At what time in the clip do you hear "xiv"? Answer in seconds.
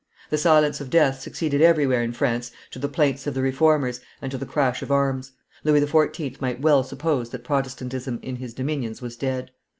5.81-6.41